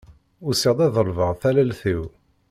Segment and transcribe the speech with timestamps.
[0.47, 2.03] Usiɣ-d ad ḍelbeɣ tallelt-im.